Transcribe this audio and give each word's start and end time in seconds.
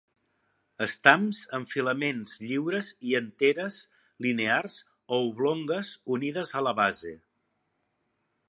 Estams 0.85 1.41
amb 1.57 1.69
filaments 1.73 2.31
lliures 2.47 2.89
i 3.11 3.13
anteres 3.21 3.77
linears 4.27 4.81
o 5.19 5.23
oblongues 5.29 5.95
unides 6.19 6.59
a 6.63 6.69
la 6.71 6.77
base. 6.85 7.17